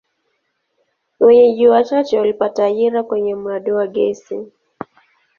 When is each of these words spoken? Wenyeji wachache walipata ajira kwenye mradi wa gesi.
Wenyeji 1.19 1.67
wachache 1.67 2.17
walipata 2.19 2.65
ajira 2.65 3.03
kwenye 3.03 3.35
mradi 3.35 3.71
wa 3.71 3.87
gesi. 3.87 4.47